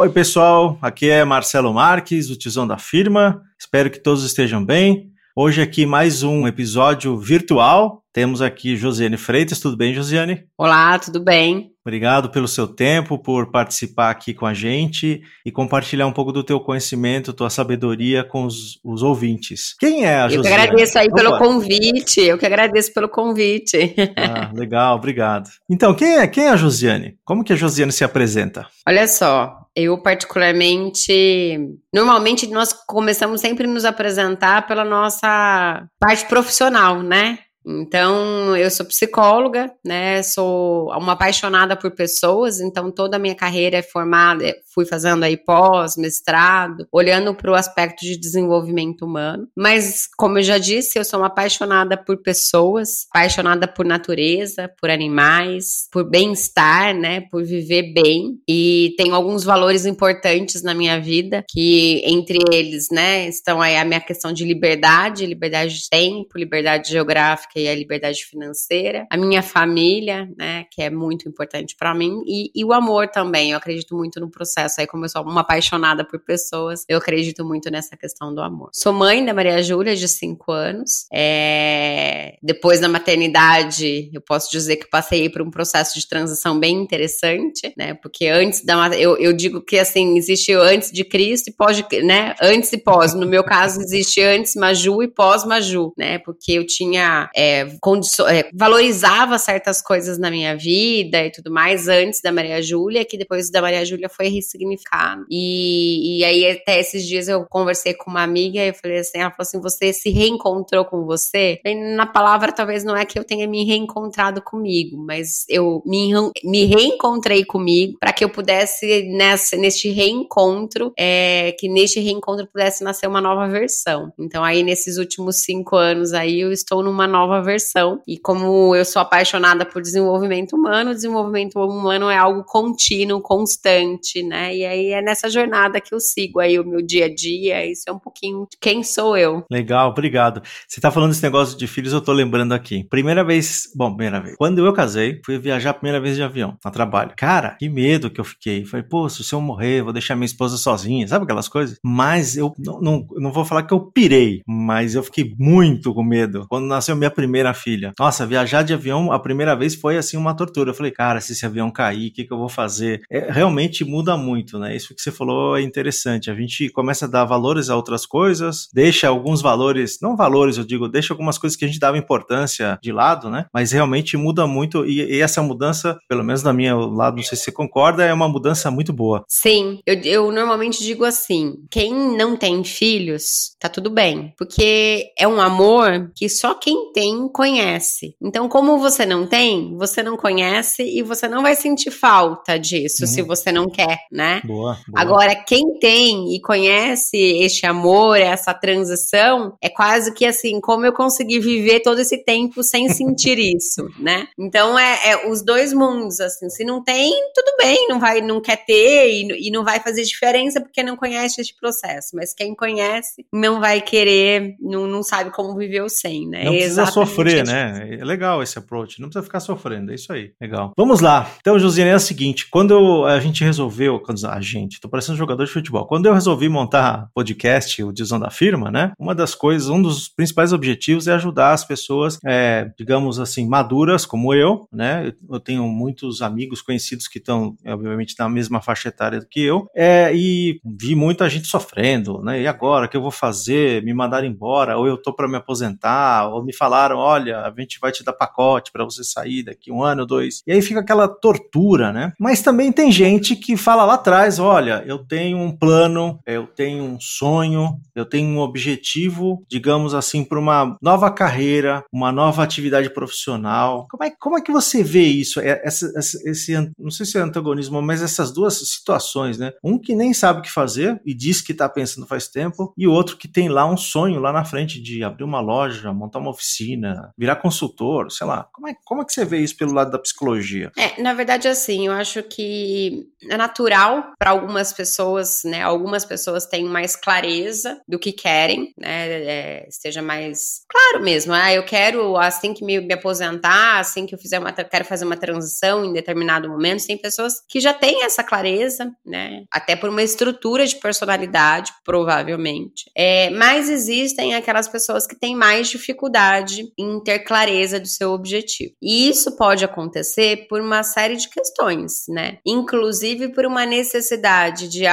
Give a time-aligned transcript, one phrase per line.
[0.00, 0.78] Oi, pessoal.
[0.80, 3.42] Aqui é Marcelo Marques, o tizão da firma.
[3.58, 5.10] Espero que todos estejam bem.
[5.34, 8.04] Hoje aqui mais um episódio virtual.
[8.12, 9.60] Temos aqui Josiane Freitas.
[9.60, 10.44] Tudo bem, Josiane?
[10.56, 11.72] Olá, tudo bem?
[11.84, 16.44] Obrigado pelo seu tempo, por participar aqui com a gente e compartilhar um pouco do
[16.44, 19.74] teu conhecimento, tua sabedoria com os, os ouvintes.
[19.78, 20.36] Quem é a eu Josiane?
[20.36, 21.16] Eu que agradeço aí Opa.
[21.16, 23.94] pelo convite, eu que agradeço pelo convite.
[24.16, 25.48] Ah, legal, obrigado.
[25.70, 27.16] Então, quem é, quem é a Josiane?
[27.24, 28.66] Como que a Josiane se apresenta?
[28.86, 31.58] Olha só, eu particularmente,
[31.94, 37.38] normalmente nós começamos sempre a nos apresentar pela nossa parte profissional, né?
[37.66, 40.22] Então, eu sou psicóloga, né?
[40.22, 45.36] Sou uma apaixonada por pessoas, então toda a minha carreira é formada, fui fazendo aí
[45.36, 49.48] pós, mestrado, olhando para o aspecto de desenvolvimento humano.
[49.56, 54.88] Mas, como eu já disse, eu sou uma apaixonada por pessoas, apaixonada por natureza, por
[54.88, 57.22] animais, por bem-estar, né?
[57.30, 58.38] Por viver bem.
[58.48, 63.84] E tenho alguns valores importantes na minha vida, que entre eles, né, estão aí a
[63.84, 69.42] minha questão de liberdade, liberdade de tempo, liberdade geográfica e a liberdade financeira, a minha
[69.42, 73.52] família, né, que é muito importante para mim, e, e, o amor também.
[73.52, 74.80] Eu acredito muito no processo.
[74.80, 78.70] Aí, como eu sou uma apaixonada por pessoas, eu acredito muito nessa questão do amor.
[78.72, 81.06] Sou mãe da Maria Júlia, de 5 anos.
[81.12, 82.36] É...
[82.42, 87.72] Depois da maternidade, eu posso dizer que passei por um processo de transição bem interessante,
[87.76, 87.94] né?
[87.94, 92.34] Porque antes da eu, eu digo que assim, existe antes de Cristo e pós, né?
[92.40, 93.14] Antes e pós.
[93.14, 96.18] No meu caso, existe antes Maju e pós Maju, né?
[96.18, 102.20] Porque eu tinha é, é, valorizava certas coisas na minha vida e tudo mais antes
[102.20, 105.24] da Maria Júlia, que depois da Maria Júlia foi ressignificado.
[105.30, 109.30] E, e aí, até esses dias eu conversei com uma amiga e falei assim: ela
[109.30, 111.60] falou assim, você se reencontrou com você?
[111.64, 116.10] E na palavra, talvez não é que eu tenha me reencontrado comigo, mas eu me,
[116.42, 122.82] me reencontrei comigo para que eu pudesse, nessa, neste reencontro, é, que neste reencontro pudesse
[122.82, 124.12] nascer uma nova versão.
[124.18, 128.00] Então, aí, nesses últimos cinco anos aí, eu estou numa nova nova versão.
[128.06, 134.56] E como eu sou apaixonada por desenvolvimento humano, desenvolvimento humano é algo contínuo, constante, né?
[134.56, 137.64] E aí é nessa jornada que eu sigo aí o meu dia a dia.
[137.66, 139.44] Isso é um pouquinho quem sou eu.
[139.50, 140.42] Legal, obrigado.
[140.66, 142.84] Você tá falando desse negócio de filhos, eu tô lembrando aqui.
[142.84, 144.36] Primeira vez, bom, primeira vez.
[144.36, 147.12] Quando eu casei, fui viajar a primeira vez de avião, a trabalho.
[147.16, 148.64] Cara, que medo que eu fiquei.
[148.64, 151.78] Falei, pô, se eu morrer, vou deixar minha esposa sozinha, sabe aquelas coisas?
[151.84, 156.02] Mas eu não, não, não vou falar que eu pirei, mas eu fiquei muito com
[156.02, 156.46] medo.
[156.48, 157.92] Quando nasceu minha primeira filha.
[157.98, 160.70] Nossa, viajar de avião a primeira vez foi assim uma tortura.
[160.70, 163.00] Eu falei, cara, se esse avião cair, o que, que eu vou fazer?
[163.10, 164.76] É, realmente muda muito, né?
[164.76, 166.30] Isso que você falou é interessante.
[166.30, 170.64] A gente começa a dar valores a outras coisas, deixa alguns valores, não valores, eu
[170.64, 173.46] digo, deixa algumas coisas que a gente dava importância de lado, né?
[173.52, 177.36] Mas realmente muda muito e, e essa mudança, pelo menos da minha lado, não sei
[177.36, 179.24] se você concorda, é uma mudança muito boa.
[179.26, 184.32] Sim, eu, eu normalmente digo assim: quem não tem filhos, tá tudo bem.
[184.38, 188.14] Porque é um amor que só quem tem conhece.
[188.20, 193.02] Então, como você não tem, você não conhece e você não vai sentir falta disso
[193.02, 193.06] uhum.
[193.06, 194.40] se você não quer, né?
[194.44, 195.00] Boa, boa.
[195.00, 200.92] Agora, quem tem e conhece este amor, essa transição, é quase que assim, como eu
[200.92, 204.26] consegui viver todo esse tempo sem sentir isso, né?
[204.38, 208.40] Então, é, é, os dois mundos, assim, se não tem, tudo bem, não vai, não
[208.40, 212.10] quer ter e, e não vai fazer diferença porque não conhece este processo.
[212.14, 216.44] Mas quem conhece não vai querer, não, não sabe como viver o sem, né?
[216.44, 217.96] Não precisa sofrer, né?
[217.98, 220.72] É legal esse approach, não precisa ficar sofrendo, é isso aí, legal.
[220.76, 221.30] Vamos lá.
[221.40, 225.44] Então, Josiane, é o seguinte, quando a gente resolveu, quando a gente, tô parecendo jogador
[225.44, 228.92] de futebol, quando eu resolvi montar podcast, o Dizão da Firma, né?
[228.98, 234.04] Uma das coisas, um dos principais objetivos é ajudar as pessoas, é, digamos assim, maduras
[234.04, 235.12] como eu, né?
[235.28, 239.66] Eu tenho muitos amigos conhecidos que estão, obviamente, na mesma faixa etária do que eu,
[239.74, 242.40] é, e vi muita gente sofrendo, né?
[242.42, 243.82] E agora, o que eu vou fazer?
[243.82, 246.54] Me mandaram embora, ou eu tô para me aposentar, ou me
[246.88, 250.42] falaram, olha, a gente vai te dar pacote para você sair daqui um ano, dois.
[250.46, 252.12] E aí fica aquela tortura, né?
[252.18, 256.84] Mas também tem gente que fala lá atrás, olha, eu tenho um plano, eu tenho
[256.84, 262.90] um sonho, eu tenho um objetivo, digamos assim, para uma nova carreira, uma nova atividade
[262.90, 263.86] profissional.
[263.90, 265.40] Como é, como é que você vê isso?
[265.40, 269.52] É, essa, esse, esse, não sei se é antagonismo, mas essas duas situações, né?
[269.62, 272.86] Um que nem sabe o que fazer e diz que está pensando faz tempo, e
[272.86, 276.30] outro que tem lá um sonho lá na frente de abrir uma loja, montar uma
[276.30, 278.48] oficina, rotina, virar consultor, sei lá.
[278.52, 280.70] Como é, como é que você vê isso pelo lado da psicologia?
[280.76, 285.62] É, na verdade, assim, eu acho que é natural para algumas pessoas, né?
[285.62, 289.08] Algumas pessoas têm mais clareza do que querem, né?
[289.08, 291.32] É, esteja mais claro mesmo.
[291.32, 295.04] Ah, eu quero, assim que me, me aposentar, assim que eu fizer uma, quero fazer
[295.04, 296.86] uma transição em determinado momento.
[296.86, 299.44] Tem pessoas que já têm essa clareza, né?
[299.50, 302.90] Até por uma estrutura de personalidade, provavelmente.
[302.96, 308.74] É, mas existem aquelas pessoas que têm mais dificuldade em ter clareza do seu objetivo.
[308.82, 312.38] E isso pode acontecer por uma série de questões, né?
[312.46, 314.84] Inclusive por uma necessidade de,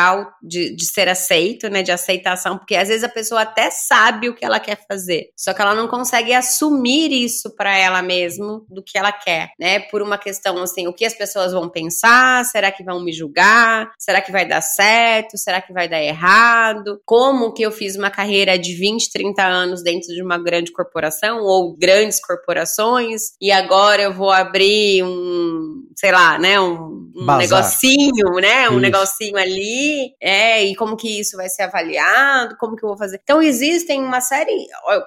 [0.43, 1.81] de, de ser aceito, né?
[1.81, 5.53] De aceitação, porque às vezes a pessoa até sabe o que ela quer fazer, só
[5.53, 9.79] que ela não consegue assumir isso para ela mesmo do que ela quer, né?
[9.79, 12.43] Por uma questão assim, o que as pessoas vão pensar?
[12.45, 13.91] Será que vão me julgar?
[13.97, 15.37] Será que vai dar certo?
[15.37, 17.01] Será que vai dar errado?
[17.05, 21.39] Como que eu fiz uma carreira de 20, 30 anos dentro de uma grande corporação
[21.55, 28.35] ou grandes corporações e agora eu vou abrir um, sei lá, né, um, um negocinho,
[28.41, 28.79] né, um isso.
[28.81, 33.19] negocinho ali, é, e como que isso vai ser avaliado, como que eu vou fazer.
[33.23, 34.51] Então existem uma série,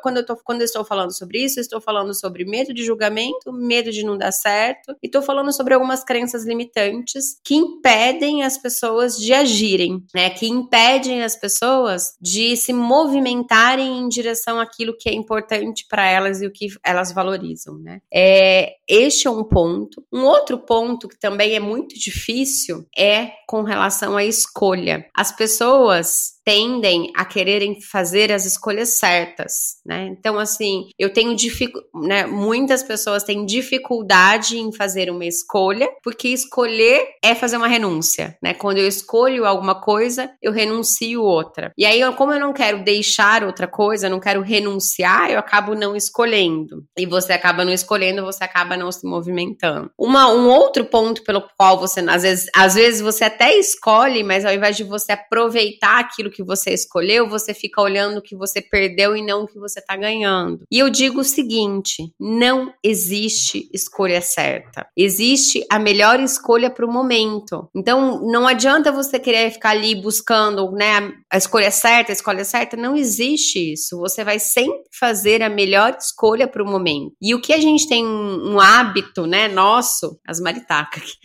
[0.02, 2.84] quando eu tô, quando eu estou falando sobre isso, eu estou falando sobre medo de
[2.84, 8.42] julgamento, medo de não dar certo, e estou falando sobre algumas crenças limitantes que impedem
[8.42, 14.96] as pessoas de agirem, né, que impedem as pessoas de se movimentarem em direção àquilo
[14.96, 18.00] que é importante para elas e o que elas valorizam, né?
[18.12, 20.04] É, este é um ponto.
[20.12, 25.06] Um outro ponto que também é muito difícil é com relação à escolha.
[25.16, 30.06] As pessoas tendem a quererem fazer as escolhas certas, né?
[30.06, 32.24] Então, assim, eu tenho dificuldade, né?
[32.24, 38.54] Muitas pessoas têm dificuldade em fazer uma escolha, porque escolher é fazer uma renúncia, né?
[38.54, 41.70] Quando eu escolho alguma coisa, eu renuncio outra.
[41.76, 45.94] E aí, como eu não quero deixar outra coisa, não quero renunciar, eu acabo não
[45.94, 46.82] escolhendo.
[46.98, 49.90] E você acaba não escolhendo, você acaba não se movimentando.
[49.98, 54.46] Uma, um outro ponto pelo qual você, às vezes, às vezes você até escolhe, mas
[54.46, 58.36] ao invés de você aproveitar aquilo que que você escolheu, você fica olhando o que
[58.36, 60.62] você perdeu e não o que você está ganhando.
[60.70, 64.86] E eu digo o seguinte: não existe escolha certa.
[64.96, 67.68] Existe a melhor escolha para o momento.
[67.74, 72.76] Então, não adianta você querer ficar ali buscando, né, a escolha certa, a escolha certa.
[72.76, 73.98] Não existe isso.
[73.98, 77.16] Você vai sempre fazer a melhor escolha para o momento.
[77.20, 81.16] E o que a gente tem um, hábito, né, nosso, as maritacas.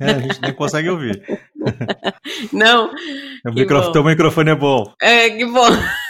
[0.00, 1.20] É, a gente nem consegue ouvir.
[2.52, 2.90] Não.
[3.46, 4.92] O microfone, teu microfone é bom.
[5.00, 5.68] É, que bom.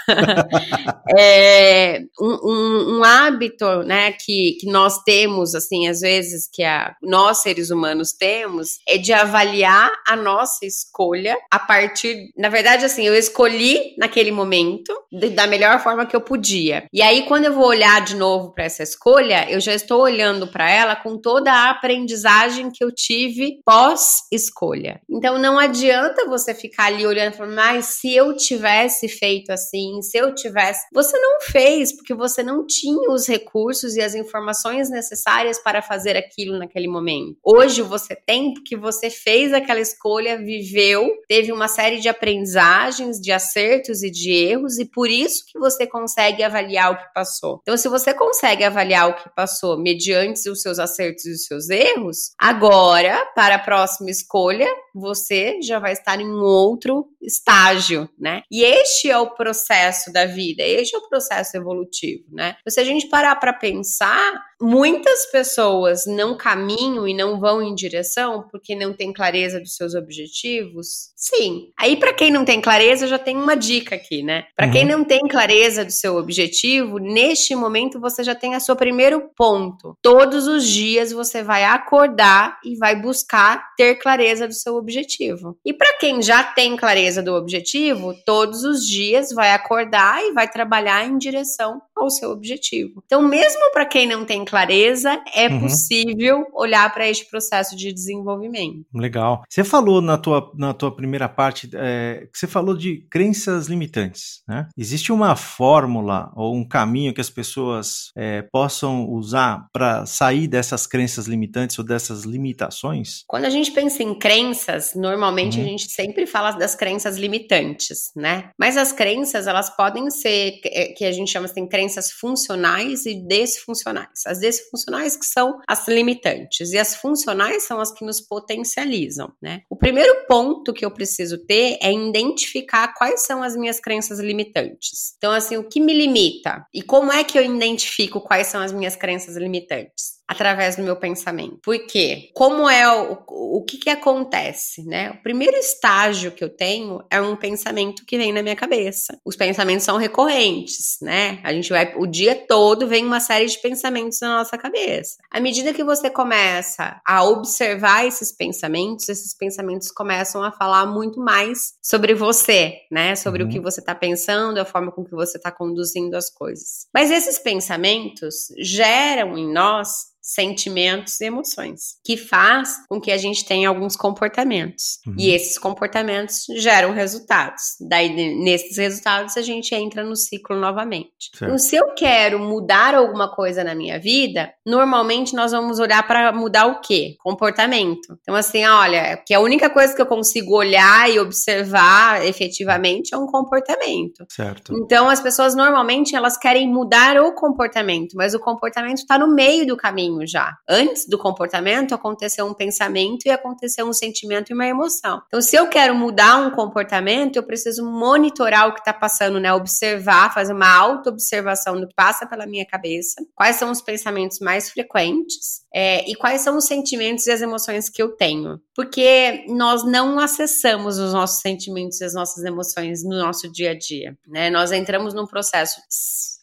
[1.16, 6.94] é, um, um, um, hábito, né, que, que nós temos, assim, às vezes, que a,
[7.02, 13.06] nós seres humanos temos, é de avaliar a nossa escolha a partir, na verdade, assim,
[13.06, 16.86] eu escolhi naquele momento de, da melhor forma que eu podia.
[16.92, 20.46] E aí, quando eu vou olhar de novo para essa escolha, eu já estou olhando
[20.46, 25.00] para ela com toda a aprendizagem que eu tive pós-escolha.
[25.08, 29.97] Então, não adianta você ficar ali olhando e falando, mas se eu tivesse feito assim,
[30.02, 30.86] se eu tivesse.
[30.92, 36.16] Você não fez, porque você não tinha os recursos e as informações necessárias para fazer
[36.16, 37.36] aquilo naquele momento.
[37.44, 43.32] Hoje você tem, porque você fez aquela escolha, viveu, teve uma série de aprendizagens, de
[43.32, 47.60] acertos e de erros, e por isso que você consegue avaliar o que passou.
[47.62, 51.68] Então, se você consegue avaliar o que passou mediante os seus acertos e os seus
[51.68, 58.42] erros, agora, para a próxima escolha, você já vai estar em um outro estágio, né?
[58.50, 59.68] E este é o processo
[60.12, 62.56] da vida, este é o processo evolutivo, né?
[62.60, 67.74] Então, se a gente parar para pensar, muitas pessoas não caminham e não vão em
[67.74, 71.12] direção porque não tem clareza dos seus objetivos.
[71.16, 71.70] Sim.
[71.78, 74.44] Aí para quem não tem clareza, já tem uma dica aqui, né?
[74.56, 74.72] Para uhum.
[74.72, 79.30] quem não tem clareza do seu objetivo, neste momento você já tem a seu primeiro
[79.36, 79.96] ponto.
[80.02, 85.56] Todos os dias você vai acordar e vai buscar ter clareza do seu objetivo.
[85.64, 90.48] E para quem já tem clareza do objetivo, todos os dias vai acordar e vai
[90.50, 93.02] trabalhar em direção ao seu objetivo.
[93.04, 95.60] Então, mesmo para quem não tem clareza, é uhum.
[95.60, 98.86] possível olhar para este processo de desenvolvimento.
[98.94, 99.42] Legal.
[99.48, 104.42] Você falou na tua, na tua primeira parte, é, que você falou de crenças limitantes,
[104.48, 104.68] né?
[104.76, 110.86] Existe uma fórmula ou um caminho que as pessoas é, possam usar para sair dessas
[110.86, 113.24] crenças limitantes ou dessas limitações?
[113.26, 115.64] Quando a gente pensa em crenças, normalmente uhum.
[115.64, 118.50] a gente sempre fala das crenças limitantes, né?
[118.58, 123.06] Mas as crenças, elas podem ser, é, que a gente chama assim, crenças crenças funcionais
[123.06, 124.26] e desfuncionais.
[124.26, 129.62] As desfuncionais que são as limitantes e as funcionais são as que nos potencializam, né?
[129.70, 135.14] O primeiro ponto que eu preciso ter é identificar quais são as minhas crenças limitantes.
[135.16, 138.72] Então, assim, o que me limita e como é que eu identifico quais são as
[138.72, 140.17] minhas crenças limitantes?
[140.28, 141.58] Através do meu pensamento.
[141.62, 142.30] Por quê?
[142.34, 145.10] Como é o, o que que acontece, né?
[145.10, 149.18] O primeiro estágio que eu tenho é um pensamento que vem na minha cabeça.
[149.24, 151.40] Os pensamentos são recorrentes, né?
[151.42, 155.16] A gente vai o dia todo vem uma série de pensamentos na nossa cabeça.
[155.30, 161.18] À medida que você começa a observar esses pensamentos, esses pensamentos começam a falar muito
[161.20, 163.16] mais sobre você, né?
[163.16, 163.48] Sobre uhum.
[163.48, 166.86] o que você está pensando, a forma com que você está conduzindo as coisas.
[166.92, 173.46] Mas esses pensamentos geram em nós sentimentos e emoções, que faz com que a gente
[173.46, 174.98] tenha alguns comportamentos.
[175.06, 175.14] Uhum.
[175.16, 177.62] E esses comportamentos geram resultados.
[177.80, 181.30] Daí, nesses resultados, a gente entra no ciclo novamente.
[181.32, 181.44] Certo.
[181.44, 186.30] Então, se eu quero mudar alguma coisa na minha vida, normalmente nós vamos olhar para
[186.30, 187.16] mudar o quê?
[187.20, 188.18] Comportamento.
[188.20, 193.16] Então, assim, olha, que a única coisa que eu consigo olhar e observar efetivamente é
[193.16, 194.26] um comportamento.
[194.28, 194.74] Certo.
[194.76, 199.66] Então, as pessoas normalmente elas querem mudar o comportamento, mas o comportamento está no meio
[199.66, 200.56] do caminho já.
[200.68, 205.22] Antes do comportamento, aconteceu um pensamento e aconteceu um sentimento e uma emoção.
[205.26, 209.52] Então, se eu quero mudar um comportamento, eu preciso monitorar o que está passando, né?
[209.52, 214.70] Observar, fazer uma auto-observação do que passa pela minha cabeça, quais são os pensamentos mais
[214.70, 218.60] frequentes é, e quais são os sentimentos e as emoções que eu tenho.
[218.74, 223.78] Porque nós não acessamos os nossos sentimentos e as nossas emoções no nosso dia a
[223.78, 224.50] dia, né?
[224.50, 225.80] Nós entramos num processo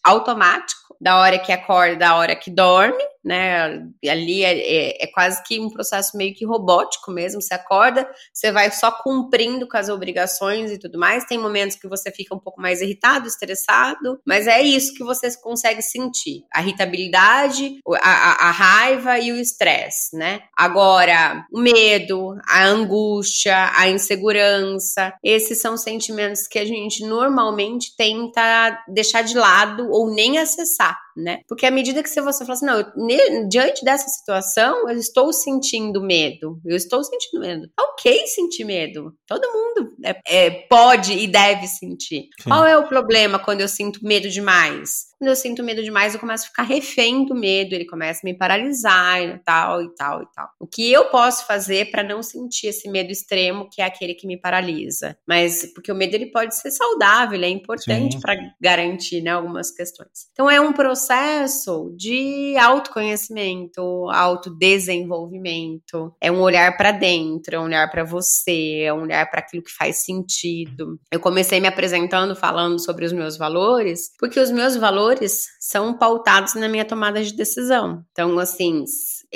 [0.04, 3.84] automático da hora que acorda, da hora que dorme, né?
[4.08, 7.42] Ali é, é, é, quase que um processo meio que robótico mesmo.
[7.42, 11.26] Você acorda, você vai só cumprindo com as obrigações e tudo mais.
[11.26, 15.36] Tem momentos que você fica um pouco mais irritado, estressado, mas é isso que você
[15.42, 20.42] consegue sentir: a irritabilidade, a, a, a raiva e o estresse, né?
[20.56, 28.84] Agora, o medo, a angústia, a insegurança, esses são sentimentos que a gente normalmente tenta
[28.88, 31.40] deixar de lado ou nem acessar né?
[31.48, 36.02] Porque à medida que você fala assim, não, eu, diante dessa situação, eu estou sentindo
[36.02, 37.70] medo, eu estou sentindo medo.
[37.80, 42.30] Ok sentir medo, todo mundo é, é, pode e deve sentir.
[42.40, 42.50] Sim.
[42.50, 45.06] Qual é o problema quando eu sinto medo demais?
[45.18, 48.26] Quando eu sinto medo demais, eu começo a ficar refém do medo, ele começa a
[48.26, 50.50] me paralisar e tal e tal e tal.
[50.60, 54.28] O que eu posso fazer para não sentir esse medo extremo, que é aquele que
[54.28, 55.18] me paralisa?
[55.26, 60.28] Mas porque o medo ele pode ser saudável, é importante para garantir, né, algumas questões.
[60.34, 67.90] Então é um processo de autoconhecimento, autodesenvolvimento, é um olhar para dentro, é um olhar
[67.90, 71.00] para você, é um olhar para aquilo que faz sentido.
[71.10, 75.94] Eu comecei me apresentando falando sobre os meus valores, porque os meus valores valores são
[75.94, 78.04] pautados na minha tomada de decisão.
[78.12, 78.84] Então, assim,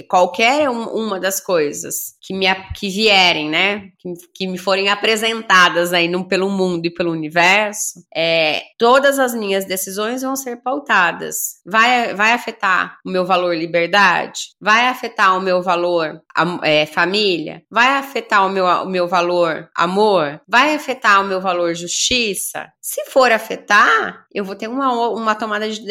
[0.07, 6.07] qualquer uma das coisas que me que vierem, né, que, que me forem apresentadas aí
[6.07, 11.59] no, pelo mundo e pelo universo, é, todas as minhas decisões vão ser pautadas.
[11.65, 14.51] Vai, vai afetar o meu valor liberdade?
[14.59, 16.21] Vai afetar o meu valor
[16.63, 17.63] é, família?
[17.69, 20.41] Vai afetar o meu, o meu valor amor?
[20.48, 22.72] Vai afetar o meu valor justiça?
[22.81, 25.86] Se for afetar, eu vou ter uma, uma tomada de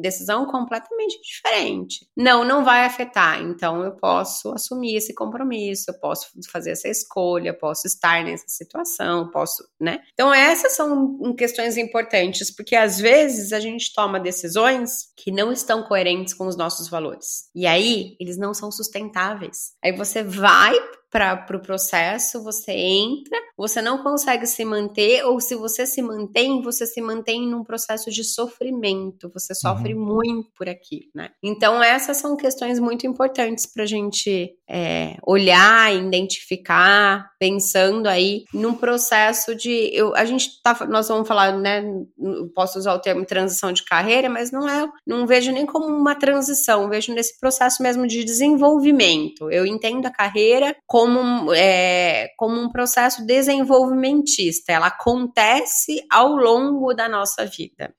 [0.00, 2.06] decisão completamente diferente.
[2.16, 3.42] Não, não vai afetar.
[3.42, 9.30] Então eu posso assumir esse compromisso, eu posso fazer essa escolha, posso estar nessa situação,
[9.30, 10.00] posso, né?
[10.14, 15.82] Então essas são questões importantes, porque às vezes a gente toma decisões que não estão
[15.82, 17.50] coerentes com os nossos valores.
[17.54, 19.72] E aí eles não são sustentáveis.
[19.88, 20.74] Aí você vai
[21.10, 26.02] para o pro processo, você entra, você não consegue se manter, ou se você se
[26.02, 30.04] mantém, você se mantém num processo de sofrimento, você sofre uhum.
[30.04, 31.30] muito por aqui, né?
[31.42, 38.74] Então, essas são questões muito importantes para a gente é, olhar, identificar, pensando aí num
[38.74, 39.90] processo de.
[39.92, 40.86] Eu, a gente tá.
[40.86, 41.82] Nós vamos falar, né?
[42.54, 44.86] Posso usar o termo transição de carreira, mas não é.
[45.06, 49.50] Não vejo nem como uma transição, vejo nesse processo mesmo de desenvolvimento.
[49.50, 54.72] Eu entendo a carreira como é, como um processo desenvolvimentista.
[54.72, 57.94] Ela acontece ao longo da nossa vida.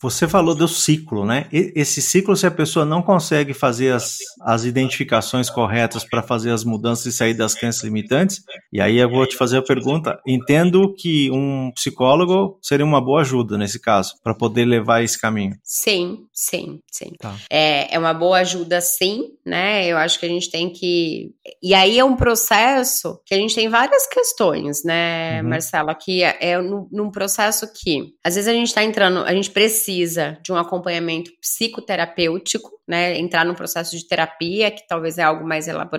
[0.00, 1.46] Você falou do ciclo, né?
[1.52, 6.64] Esse ciclo, se a pessoa não consegue fazer as, as identificações corretas para fazer as
[6.64, 8.42] mudanças e sair das crenças limitantes.
[8.72, 10.20] E aí eu vou te fazer a pergunta.
[10.26, 15.54] Entendo que um psicólogo seria uma boa ajuda nesse caso, para poder levar esse caminho.
[15.62, 17.12] Sim, sim, sim.
[17.18, 17.34] Tá.
[17.50, 19.86] É, é uma boa ajuda, sim, né?
[19.86, 21.32] Eu acho que a gente tem que.
[21.62, 25.48] E aí é um processo que a gente tem várias questões, né, uhum.
[25.48, 25.90] Marcelo?
[25.90, 30.38] Aqui é, é num processo que, às vezes, a gente está entrando, a gente precisa
[30.42, 35.66] de um acompanhamento psicoterapêutico né, entrar num processo de terapia que talvez é algo mais
[35.66, 35.95] elaborado,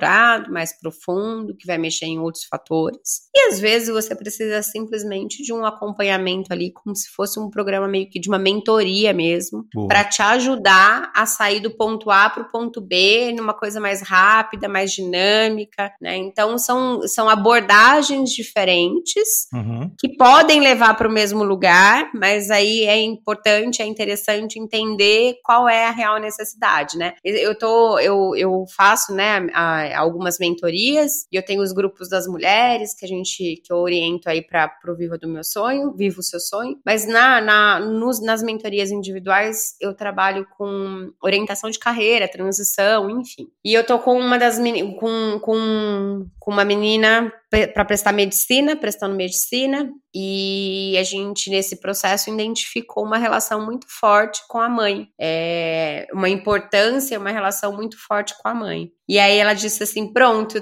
[0.49, 3.27] mais profundo, que vai mexer em outros fatores.
[3.35, 7.87] E às vezes você precisa simplesmente de um acompanhamento ali, como se fosse um programa
[7.87, 12.43] meio que de uma mentoria mesmo, para te ajudar a sair do ponto A para
[12.43, 16.15] o ponto B numa coisa mais rápida, mais dinâmica, né?
[16.17, 19.91] Então são, são abordagens diferentes uhum.
[19.99, 25.67] que podem levar para o mesmo lugar, mas aí é importante, é interessante entender qual
[25.67, 26.57] é a real necessidade
[26.95, 27.13] né?
[27.23, 29.47] Eu tô, eu, eu faço, né,
[29.93, 34.29] algumas mentorias e eu tenho os grupos das mulheres que a gente, que eu oriento
[34.29, 38.21] aí para pro Viva do Meu Sonho, Viva o Seu Sonho, mas na, na, nos,
[38.21, 43.47] nas mentorias individuais eu trabalho com orientação de carreira, transição, enfim.
[43.63, 44.57] E eu tô com uma das,
[44.99, 52.29] com, com, com uma menina para prestar medicina, prestando medicina, e a gente, nesse processo,
[52.29, 58.33] identificou uma relação muito forte com a mãe, é, uma importância, uma relação muito forte
[58.41, 58.89] com a mãe.
[59.07, 60.61] E aí ela disse assim: pronto,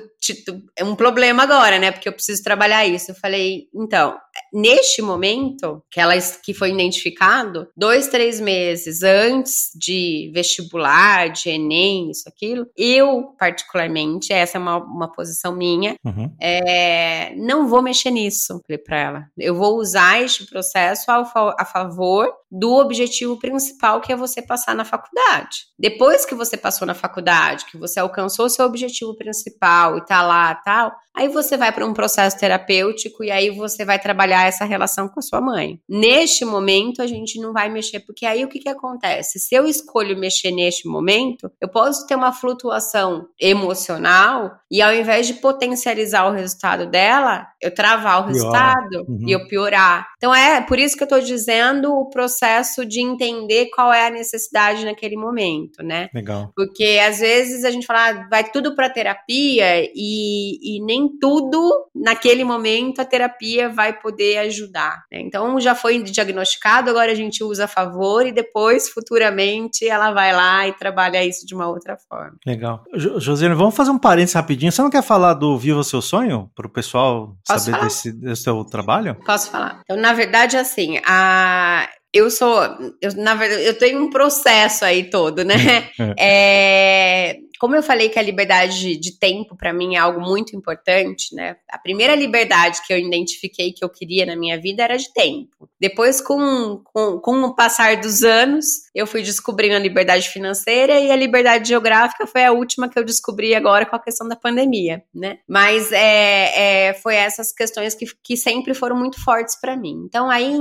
[0.75, 1.91] é um problema agora, né?
[1.91, 3.11] Porque eu preciso trabalhar isso.
[3.11, 4.17] Eu falei, então,
[4.53, 6.13] neste momento que ela
[6.43, 14.31] que foi identificado, dois, três meses antes de vestibular, de Enem, isso, aquilo, eu, particularmente,
[14.31, 16.33] essa é uma, uma posição minha, uhum.
[16.41, 19.25] é, não vou mexer nisso, falei pra ela.
[19.37, 24.73] Eu vou usar este processo a, a favor do objetivo principal que é você passar
[24.73, 25.65] na faculdade.
[25.77, 30.53] Depois que você passou na faculdade, que você alcançou seu objetivo principal e tá lá,
[30.55, 35.07] tal, aí você vai para um processo terapêutico e aí você vai trabalhar essa relação
[35.07, 35.79] com a sua mãe.
[35.87, 39.39] Neste momento a gente não vai mexer porque aí o que que acontece?
[39.39, 45.27] Se eu escolho mexer neste momento, eu posso ter uma flutuação emocional e ao invés
[45.27, 49.25] de potencializar o resultado dela, eu travar o resultado uhum.
[49.27, 50.07] e eu piorar.
[50.17, 54.07] Então é por isso que eu tô dizendo o processo processo de entender qual é
[54.07, 56.09] a necessidade naquele momento, né?
[56.13, 56.51] Legal.
[56.55, 61.87] Porque às vezes a gente fala, ah, vai tudo para terapia e, e nem tudo
[61.93, 65.03] naquele momento a terapia vai poder ajudar.
[65.11, 65.21] Né?
[65.21, 70.33] Então já foi diagnosticado, agora a gente usa a favor e depois, futuramente, ela vai
[70.33, 72.37] lá e trabalha isso de uma outra forma.
[72.45, 72.83] Legal.
[72.93, 74.71] Josiane, vamos fazer um parênteses rapidinho.
[74.71, 78.43] Você não quer falar do Viva Seu Sonho para o pessoal Posso saber desse, desse
[78.43, 79.15] seu trabalho?
[79.25, 79.81] Posso falar.
[79.83, 82.63] Então, na verdade, assim, a eu sou,
[83.01, 85.55] eu, na verdade, eu tenho um processo aí todo, né?
[86.17, 87.35] É.
[87.59, 91.33] como eu falei que a liberdade de, de tempo para mim é algo muito importante,
[91.35, 91.55] né?
[91.69, 95.69] A primeira liberdade que eu identifiquei que eu queria na minha vida era de tempo.
[95.79, 101.11] Depois, com, com, com o passar dos anos, eu fui descobrindo a liberdade financeira e
[101.11, 105.03] a liberdade geográfica foi a última que eu descobri agora com a questão da pandemia,
[105.13, 105.39] né?
[105.47, 110.03] Mas é, é foi essas questões que, que sempre foram muito fortes para mim.
[110.05, 110.57] Então, aí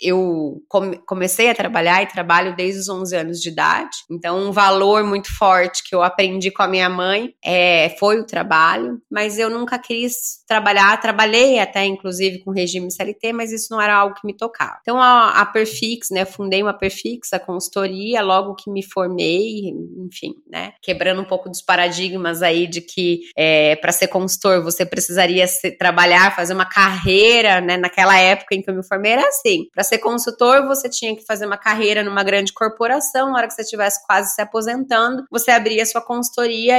[0.00, 3.96] eu come, comecei a trabalhar e trabalho desde os 11 anos de idade.
[4.10, 8.20] Então, um valor muito forte que eu aprendi aprendi com a minha mãe é, foi
[8.20, 11.00] o trabalho, mas eu nunca quis trabalhar.
[11.00, 14.78] Trabalhei até, inclusive, com regime CLT, mas isso não era algo que me tocava.
[14.82, 16.24] Então, a, a Perfix, né?
[16.24, 20.72] Fundei uma Perfix, a consultoria, logo que me formei, enfim, né?
[20.82, 25.72] Quebrando um pouco dos paradigmas aí de que é, para ser consultor você precisaria ser,
[25.72, 27.76] trabalhar, fazer uma carreira, né?
[27.76, 29.66] Naquela época em que eu me formei era assim.
[29.72, 33.30] Para ser consultor, você tinha que fazer uma carreira numa grande corporação.
[33.30, 36.17] Na hora que você estivesse quase se aposentando, você abria sua consultoria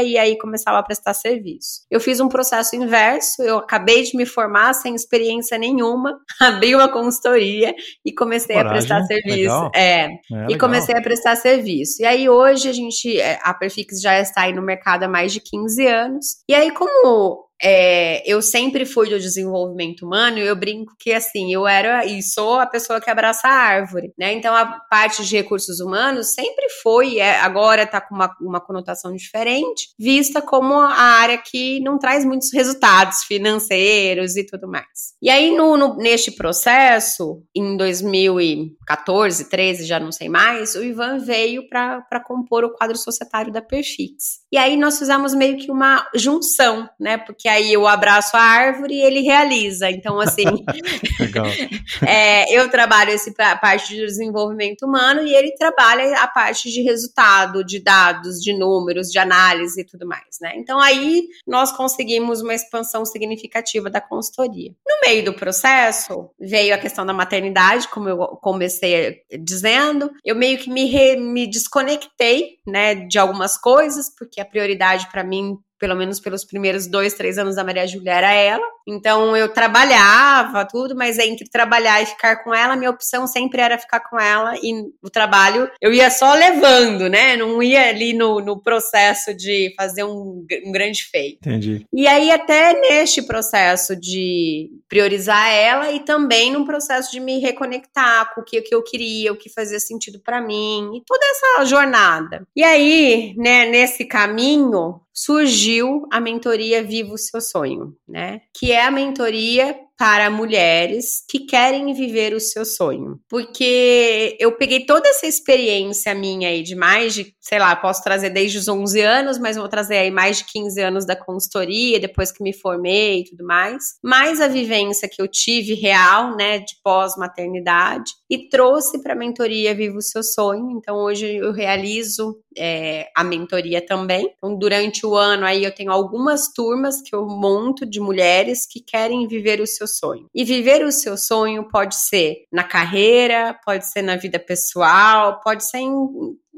[0.03, 1.81] e aí começava a prestar serviço.
[1.89, 6.91] Eu fiz um processo inverso, eu acabei de me formar sem experiência nenhuma, abri uma
[6.91, 7.73] consultoria
[8.05, 9.71] e comecei Coragem, a prestar serviço.
[9.75, 10.59] É, é e legal.
[10.59, 12.01] comecei a prestar serviço.
[12.01, 15.33] E aí hoje a gente, é, a Perfix já está aí no mercado há mais
[15.33, 16.25] de 15 anos.
[16.47, 21.67] E aí como é, eu sempre fui do desenvolvimento humano eu brinco que assim, eu
[21.67, 24.33] era e sou a pessoa que abraça a árvore, né?
[24.33, 29.13] Então a parte de recursos humanos sempre foi, é, agora tá com uma, uma conotação
[29.13, 35.13] diferente, vista como a área que não traz muitos resultados financeiros e tudo mais.
[35.21, 41.19] E aí, no, no neste processo, em 2014, 13, já não sei mais, o Ivan
[41.19, 44.39] veio para compor o quadro societário da Perfix.
[44.51, 47.17] E aí nós fizemos meio que uma junção, né?
[47.17, 49.89] Porque aí eu abraço a árvore e ele realiza.
[49.89, 50.45] Então, assim,
[52.05, 56.81] é, eu trabalho esse a parte de desenvolvimento humano e ele trabalha a parte de
[56.81, 60.53] resultado, de dados, de números, de análise e tudo mais, né?
[60.55, 64.71] Então aí nós conseguimos uma expansão significativa da consultoria.
[64.87, 70.57] No meio do processo veio a questão da maternidade, como eu comecei dizendo, eu meio
[70.57, 75.95] que me, re, me desconectei, né, de algumas coisas, porque a prioridade para mim pelo
[75.95, 78.65] menos pelos primeiros dois, três anos da Maria Júlia era ela.
[78.87, 83.77] Então eu trabalhava tudo, mas entre trabalhar e ficar com ela, minha opção sempre era
[83.77, 87.37] ficar com ela e o trabalho eu ia só levando, né?
[87.37, 91.47] Não ia ali no, no processo de fazer um, um grande feito.
[91.47, 91.85] Entendi.
[91.93, 98.33] E aí até neste processo de priorizar ela e também num processo de me reconectar
[98.33, 101.65] com o que, que eu queria, o que fazia sentido para mim e toda essa
[101.65, 102.47] jornada.
[102.55, 108.41] E aí, né, nesse caminho, surgiu a mentoria Viva o Seu Sonho, né?
[108.53, 113.19] Que é a mentoria para mulheres que querem viver o seu sonho.
[113.27, 118.29] Porque eu peguei toda essa experiência minha aí de mais de, sei lá, posso trazer
[118.29, 122.31] desde os 11 anos, mas vou trazer aí mais de 15 anos da consultoria, depois
[122.31, 126.77] que me formei e tudo mais, mais a vivência que eu tive real, né, de
[126.81, 130.77] pós-maternidade, e trouxe para a mentoria Viva o Seu Sonho.
[130.77, 134.33] Então hoje eu realizo é, a mentoria também.
[134.37, 138.79] Então durante o ano aí eu tenho algumas turmas que eu monto de mulheres que
[138.79, 140.27] querem viver o seu sonho.
[140.33, 145.65] E viver o seu sonho pode ser na carreira, pode ser na vida pessoal, pode
[145.65, 145.93] ser em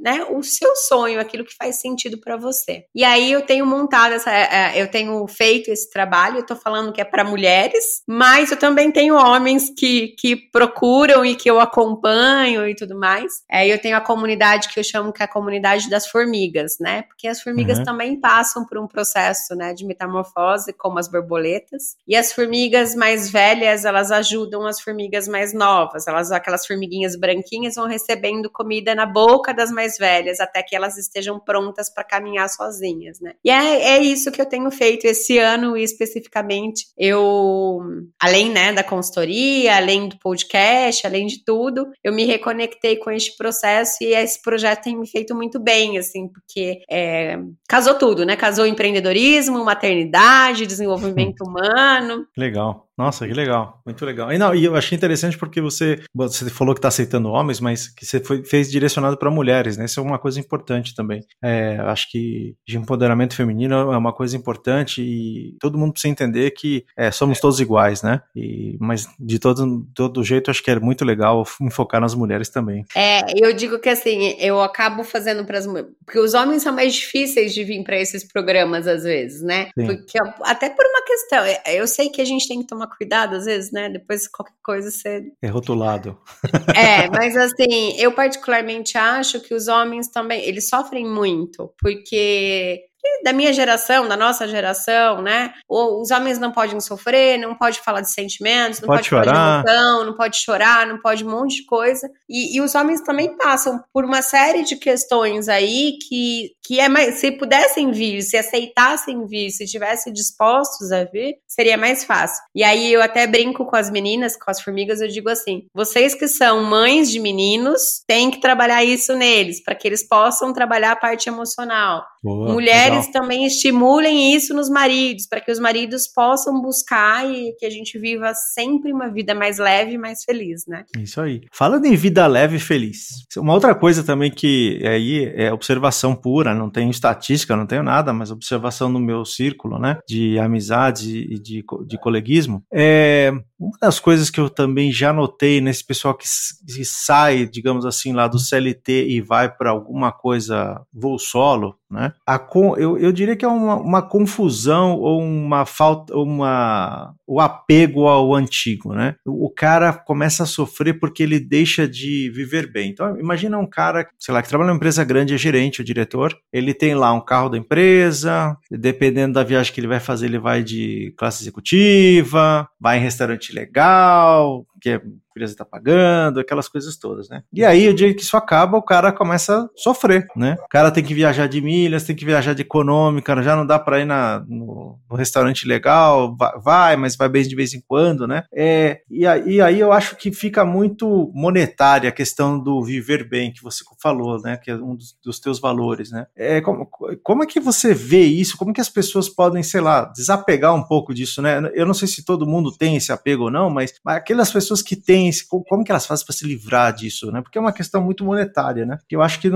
[0.02, 2.86] né, o seu sonho, aquilo que faz sentido para você.
[2.94, 6.56] E aí eu tenho montado essa, é, é, eu tenho feito esse trabalho, eu tô
[6.56, 11.50] falando que é para mulheres, mas eu também tenho homens que, que procuram e que
[11.50, 13.44] eu acompanho e tudo mais.
[13.50, 16.78] Aí é, eu tenho a comunidade que eu chamo que é a comunidade das formigas,
[16.80, 17.04] né?
[17.04, 17.84] Porque as formigas uhum.
[17.84, 21.96] também passam por um processo, né, de metamorfose, como as borboletas.
[22.08, 26.08] E as formigas mais velhas, elas ajudam as formigas mais novas.
[26.08, 30.76] Elas, aquelas formiguinhas branquinhas, vão recebendo comida na boca das mais mais velhas até que
[30.76, 33.34] elas estejam prontas para caminhar sozinhas, né?
[33.44, 36.88] E é, é isso que eu tenho feito esse ano especificamente.
[36.98, 37.80] Eu,
[38.20, 43.36] além né, da consultoria, além do podcast, além de tudo, eu me reconectei com este
[43.36, 48.36] processo e esse projeto tem me feito muito bem, assim, porque é, casou tudo, né?
[48.36, 52.26] Casou empreendedorismo, maternidade, desenvolvimento humano.
[52.38, 52.88] Legal.
[52.98, 54.32] Nossa, que legal, muito legal.
[54.32, 57.88] E, não, e eu achei interessante porque você, você falou que está aceitando homens, mas
[57.88, 59.86] que você foi, fez direcionado para mulheres, né?
[59.86, 61.26] Isso é uma coisa importante também.
[61.44, 66.52] É, acho que de empoderamento feminino é uma coisa importante e todo mundo precisa entender
[66.52, 68.22] que é, somos todos iguais, né?
[68.36, 72.50] E, mas de todo, todo jeito, acho que é muito legal me focar nas mulheres
[72.50, 72.86] também.
[72.96, 76.76] É, eu digo que assim, eu acabo fazendo para as mulheres, porque os homens são
[76.76, 79.70] mais difíceis de vir para esses programas às vezes, né?
[79.78, 79.88] Sim.
[79.88, 83.46] Porque até por uma questão, eu sei que a gente tem que tomar cuidado às
[83.46, 83.90] vezes, né?
[83.90, 85.24] Depois qualquer coisa você.
[85.42, 86.18] É rotulado.
[86.76, 92.86] É, mas assim, eu particularmente acho que os homens também, eles sofrem muito, porque
[93.24, 95.54] da minha geração, da nossa geração, né?
[95.70, 99.26] Os homens não podem sofrer, não pode falar de sentimentos, não pode, pode chorar.
[99.26, 102.10] falar de emoção, não pode chorar, não pode um monte de coisa.
[102.30, 106.90] E, e, os homens também passam por uma série de questões aí que, que é
[106.90, 107.16] mais.
[107.16, 112.42] Se pudessem vir, se aceitassem vir, se estivessem dispostos a vir, seria mais fácil.
[112.56, 116.16] E aí eu até brinco com as meninas, com as formigas, eu digo assim: vocês
[116.16, 120.92] que são mães de meninos, têm que trabalhar isso neles, para que eles possam trabalhar
[120.92, 122.04] a parte emocional.
[122.24, 123.12] Boa, Mulheres legal.
[123.12, 127.98] também estimulem isso nos maridos, para que os maridos possam buscar e que a gente
[128.00, 130.86] viva sempre uma vida mais leve e mais feliz, né?
[130.98, 131.42] Isso aí.
[131.52, 136.54] Falando em vida leve e feliz, uma outra coisa também que aí é observação pura,
[136.54, 141.40] não tenho estatística, não tenho nada, mas observação no meu círculo, né, de amizade e
[141.40, 146.26] de, de coleguismo, é uma das coisas que eu também já notei nesse pessoal que,
[146.68, 152.14] que sai, digamos assim, lá do CLT e vai para alguma coisa voo solo, né?
[152.26, 152.40] A,
[152.78, 158.34] eu, eu diria que é uma, uma confusão ou uma falta, uma, o apego ao
[158.34, 159.16] antigo, né?
[159.26, 162.90] O, cara começa a sofrer porque ele deixa de viver bem.
[162.90, 166.36] Então, imagina um cara, sei lá, que trabalha numa empresa grande, é gerente, o diretor,
[166.52, 170.40] ele tem lá um carro da empresa, dependendo da viagem que ele vai fazer, ele
[170.40, 176.98] vai de classe executiva, vai em restaurante legal, que a empresa está pagando, aquelas coisas
[176.98, 177.44] todas, né?
[177.54, 180.58] E aí, o dia que isso acaba, o cara começa a sofrer, né?
[180.66, 183.80] O cara tem que viajar de milhas, tem que viajar de econômica, já não dá
[183.80, 188.28] para ir na, no, no, restaurante legal, vai, mas vai bem de vez em quando,
[188.28, 188.44] né?
[188.54, 193.54] É, e, e aí eu acho que fica muito monetária a questão do viver bem,
[193.54, 194.58] que você falou, né?
[194.58, 196.26] Que é um dos, dos teus valores, né?
[196.36, 196.88] É, como,
[197.24, 198.58] como é que você vê isso?
[198.58, 201.62] Como que as pessoas podem, sei lá, desapegar um pouco disso, né?
[201.74, 204.71] Eu não sei se todo mundo tem esse apego ou não, mas, mas aquelas pessoas
[204.80, 207.42] que têm esse, como que elas fazem para se livrar disso, né?
[207.42, 209.00] Porque é uma questão muito monetária, né?
[209.10, 209.50] Eu acho que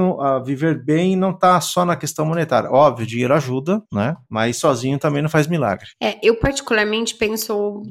[0.44, 2.72] viver bem não está só na questão monetária.
[2.72, 4.16] Óbvio, dinheiro ajuda, né?
[4.28, 5.90] Mas sozinho também não faz milagre.
[6.02, 7.84] É, eu particularmente penso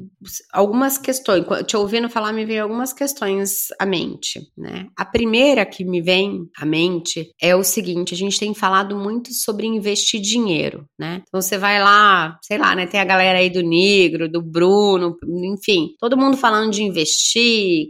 [0.51, 1.45] algumas questões.
[1.65, 4.87] Te ouvindo falar, me vem algumas questões à mente, né?
[4.97, 9.33] A primeira que me vem à mente é o seguinte: a gente tem falado muito
[9.33, 11.21] sobre investir dinheiro, né?
[11.27, 12.85] Então você vai lá, sei lá, né?
[12.87, 15.15] Tem a galera aí do Negro, do Bruno,
[15.53, 17.14] enfim, todo mundo falando de investir,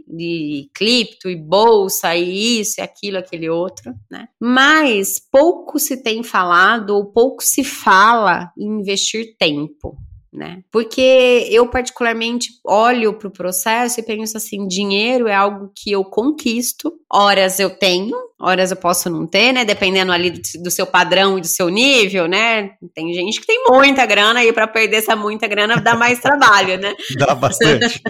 [0.06, 4.28] de cripto e bolsa e isso e aquilo, aquele outro, né?
[4.40, 9.96] Mas pouco se tem falado ou pouco se fala em investir tempo.
[10.32, 10.62] Né?
[10.70, 16.04] Porque eu particularmente olho para o processo e penso assim, dinheiro é algo que eu
[16.04, 19.64] conquisto, horas eu tenho, horas eu posso não ter, né?
[19.64, 22.70] Dependendo ali do, do, seu padrão e do seu nível, né?
[22.94, 26.78] Tem gente que tem muita grana e para perder essa muita grana dá mais trabalho,
[26.78, 26.94] né?
[27.16, 28.02] Dá bastante.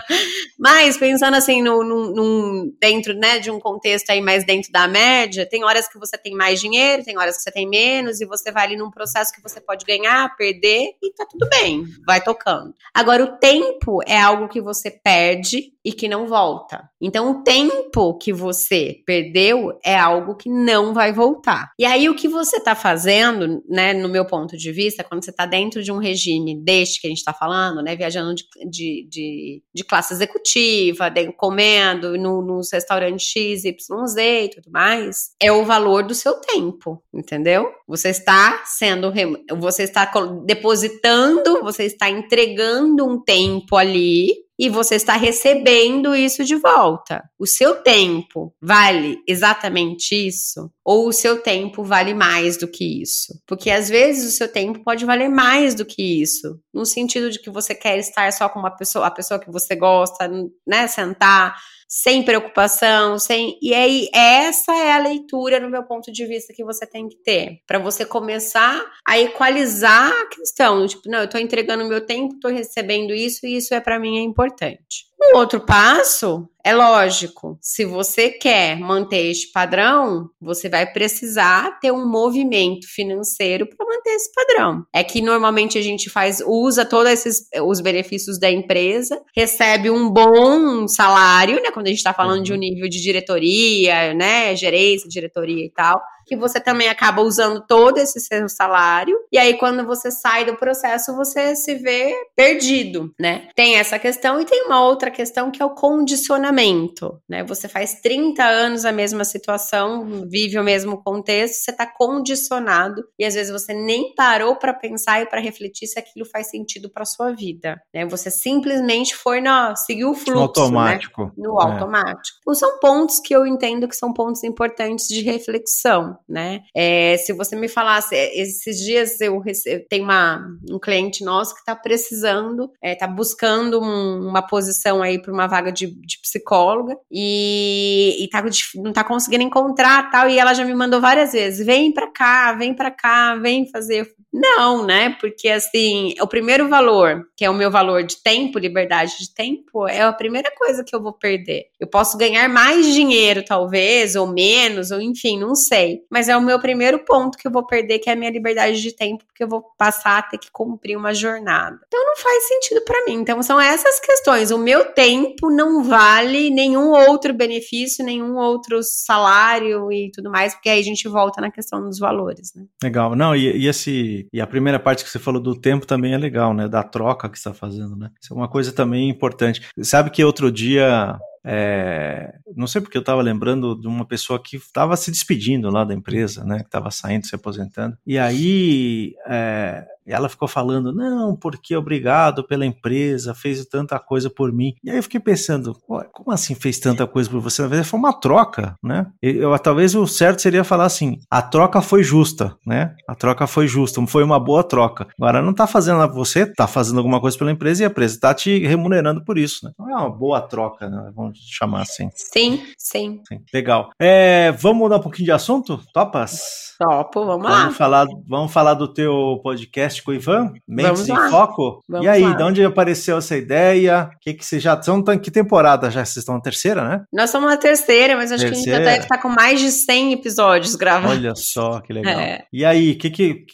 [0.58, 4.88] Mas pensando assim, no, no, no, dentro né, de um contexto aí mais dentro da
[4.88, 8.26] média, tem horas que você tem mais dinheiro, tem horas que você tem menos, e
[8.26, 12.22] você vai ali num processo que você pode ganhar, perder, e tá tudo bem, vai
[12.22, 12.74] tocando.
[12.94, 16.88] Agora, o tempo é algo que você perde e que não volta.
[17.00, 21.72] Então, o tempo que você perdeu é algo que não vai voltar.
[21.78, 25.30] E aí, o que você está fazendo, né, no meu ponto de vista, quando você
[25.30, 29.08] está dentro de um regime deste que a gente está falando, né, viajando de, de,
[29.08, 35.30] de, de classe executiva, de, comendo no, nos restaurantes X, Y, Z e tudo mais,
[35.40, 37.70] é o valor do seu tempo, entendeu?
[37.86, 39.12] Você está sendo,
[39.58, 40.10] você está
[40.44, 47.22] depositando, você está entregando um tempo ali e você está recebendo isso de volta.
[47.38, 50.70] O seu tempo vale exatamente isso?
[50.84, 53.40] Ou o seu tempo vale mais do que isso?
[53.46, 57.40] Porque às vezes o seu tempo pode valer mais do que isso, no sentido de
[57.40, 60.30] que você quer estar só com uma pessoa, a pessoa que você gosta,
[60.66, 61.56] né, sentar
[61.88, 63.58] sem preocupação, sem.
[63.62, 67.16] E aí, essa é a leitura, no meu ponto de vista, que você tem que
[67.16, 67.60] ter.
[67.66, 70.86] para você começar a equalizar a questão.
[70.86, 74.18] Tipo, não, eu tô entregando meu tempo, tô recebendo isso, e isso é para mim
[74.18, 75.06] é importante.
[75.32, 81.92] Um outro passo é lógico, se você quer manter este padrão, você vai precisar ter
[81.92, 84.82] um movimento financeiro para manter esse padrão.
[84.90, 90.08] É que normalmente a gente faz, usa todos esses os benefícios da empresa, recebe um
[90.08, 91.70] bom salário, né?
[91.70, 92.42] Quando a gente está falando uhum.
[92.44, 94.56] de um nível de diretoria, né?
[94.56, 99.16] Gerência, diretoria e tal que você também acaba usando todo esse seu salário.
[99.30, 103.48] E aí, quando você sai do processo, você se vê perdido, né?
[103.54, 107.44] Tem essa questão e tem uma outra questão que é o condicionamento, né?
[107.44, 113.24] Você faz 30 anos a mesma situação, vive o mesmo contexto, você está condicionado e
[113.24, 117.04] às vezes você nem parou para pensar e para refletir se aquilo faz sentido para
[117.04, 118.06] sua vida, né?
[118.06, 121.24] Você simplesmente foi na seguiu o fluxo, no automático.
[121.24, 121.32] Né?
[121.36, 121.64] No é.
[121.64, 122.38] automático.
[122.40, 126.62] Então são pontos que eu entendo que são pontos importantes de reflexão né?
[126.74, 131.54] É, se você me falasse, é, esses dias eu, recebo, tenho uma, um cliente nosso
[131.54, 136.20] que está precisando, está é, buscando um, uma posição aí para uma vaga de, de
[136.20, 138.42] psicóloga e, e tá,
[138.76, 142.52] não está conseguindo encontrar tal, e ela já me mandou várias vezes, vem para cá,
[142.52, 144.12] vem para cá, vem fazer.
[144.32, 145.16] Não, né?
[145.20, 149.86] Porque assim, o primeiro valor, que é o meu valor de tempo, liberdade de tempo,
[149.86, 151.66] é a primeira coisa que eu vou perder.
[151.78, 156.40] Eu posso ganhar mais dinheiro, talvez, ou menos, ou enfim, não sei mas é o
[156.40, 159.42] meu primeiro ponto que eu vou perder, que é a minha liberdade de tempo, porque
[159.42, 161.78] eu vou passar a ter que cumprir uma jornada.
[161.86, 163.14] Então não faz sentido para mim.
[163.14, 164.50] Então são essas questões.
[164.50, 170.68] O meu tempo não vale nenhum outro benefício, nenhum outro salário e tudo mais, porque
[170.68, 172.64] aí a gente volta na questão dos valores, né?
[172.82, 173.14] Legal.
[173.14, 176.18] Não, e, e esse e a primeira parte que você falou do tempo também é
[176.18, 176.68] legal, né?
[176.68, 178.10] Da troca que está fazendo, né?
[178.20, 179.62] Isso é uma coisa também importante.
[179.82, 184.56] Sabe que outro dia É, não sei porque eu estava lembrando de uma pessoa que
[184.56, 186.60] estava se despedindo lá da empresa, né?
[186.60, 187.96] Que estava saindo, se aposentando.
[188.06, 194.52] E aí é, ela ficou falando, não, porque obrigado pela empresa, fez tanta coisa por
[194.52, 194.74] mim.
[194.82, 195.74] E aí eu fiquei pensando,
[196.12, 197.62] como assim fez tanta coisa por você?
[197.62, 199.06] Na verdade, foi uma troca, né?
[199.22, 202.94] Eu, talvez o certo seria falar assim, a troca foi justa, né?
[203.08, 205.06] A troca foi justa, foi uma boa troca.
[205.18, 208.34] Agora não tá fazendo você, tá fazendo alguma coisa pela empresa e a empresa tá
[208.34, 209.72] te remunerando por isso, né?
[209.74, 211.12] Então é uma boa troca, né?
[211.14, 212.08] Vamos chamar assim.
[212.14, 213.20] Sim, sim.
[213.28, 213.40] sim.
[213.52, 213.90] Legal.
[213.98, 215.80] É, vamos mudar um pouquinho de assunto?
[215.92, 216.74] Topas?
[216.78, 217.62] Topo, vamos, lá.
[217.62, 220.52] Vamos falar, vamos falar do teu podcast com o Ivan?
[220.66, 221.82] Mentes em Foco?
[221.88, 222.34] Vamos e aí, lá.
[222.34, 224.10] de onde apareceu essa ideia?
[224.20, 225.02] Que que vocês já estão?
[225.12, 226.04] Em que temporada já?
[226.04, 227.04] Vocês estão na terceira, né?
[227.12, 228.50] Nós somos na terceira, mas acho terceira.
[228.50, 231.16] que a gente já deve estar com mais de 100 episódios gravados.
[231.16, 232.18] Olha só, que legal.
[232.18, 232.44] É.
[232.52, 233.46] E aí, que que,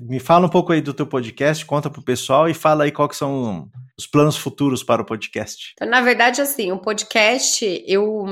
[0.00, 3.08] me fala um pouco aí do teu podcast, conta pro pessoal e fala aí qual
[3.08, 3.68] que são
[3.98, 5.72] os planos futuros para o podcast?
[5.74, 8.26] Então, na verdade, assim, o podcast, eu,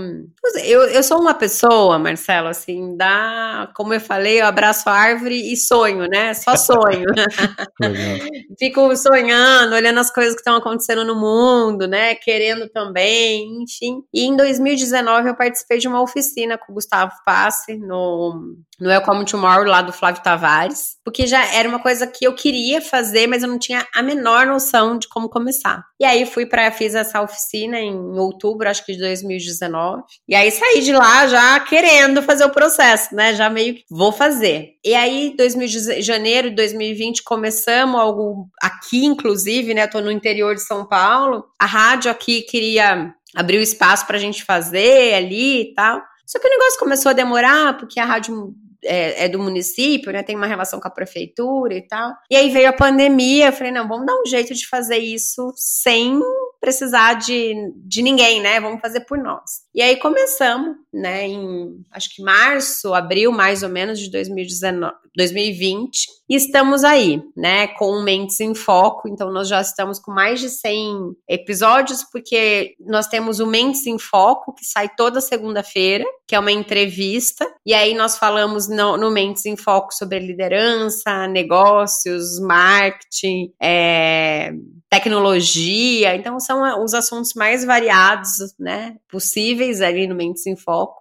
[0.65, 5.53] eu, eu sou uma pessoa, Marcelo, assim, dá, como eu falei, eu abraço a árvore
[5.53, 6.35] e sonho, né?
[6.35, 7.07] Só sonho.
[8.59, 12.15] Fico sonhando, olhando as coisas que estão acontecendo no mundo, né?
[12.15, 14.03] Querendo também, enfim.
[14.13, 19.25] E em 2019 eu participei de uma oficina com o Gustavo Passe no, no Welcome
[19.25, 23.43] Tomorrow, lá do Flávio Tavares, porque já era uma coisa que eu queria fazer, mas
[23.43, 25.85] eu não tinha a menor noção de como começar.
[26.01, 30.03] E aí fui para fiz essa oficina em outubro, acho que de 2019.
[30.29, 33.35] E aí saí de lá já querendo fazer o processo, né?
[33.35, 34.71] Já meio que vou fazer.
[34.85, 39.85] E aí 2000, janeiro de 2020 começamos algo aqui inclusive, né?
[39.85, 41.45] Eu tô no interior de São Paulo.
[41.61, 46.01] A rádio aqui queria abrir o espaço para a gente fazer ali e tal.
[46.27, 50.23] Só que o negócio começou a demorar, porque a rádio é, é, do município, né?
[50.23, 52.13] Tem uma relação com a prefeitura e tal.
[52.31, 55.53] E aí veio a pandemia, eu falei, não, vamos dar um jeito de fazer isso
[55.57, 56.21] sem
[56.61, 58.61] precisar de, de ninguém, né?
[58.61, 59.63] Vamos fazer por nós.
[59.73, 66.07] E aí começamos, né, em acho que março, abril mais ou menos de 2019, 2020,
[66.29, 69.09] e estamos aí, né, com Mentes em Foco.
[69.09, 73.99] Então nós já estamos com mais de 100 episódios, porque nós temos o Mentes em
[73.99, 79.11] Foco, que sai toda segunda-feira, que é uma entrevista, e aí nós falamos no, no
[79.11, 84.53] Mentes em Foco sobre liderança, negócios, marketing, é,
[84.91, 86.17] tecnologia.
[86.17, 91.01] Então são os assuntos mais variados, né, possíveis ali no Mentes em Foco.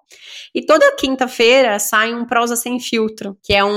[0.55, 3.69] E toda quinta-feira sai um Prosa Sem Filtro, que é um,